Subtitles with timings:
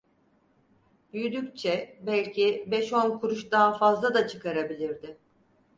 [1.13, 5.17] Büyüdükçe belki beş on kuruş daha fazla da çıkarabilirdi.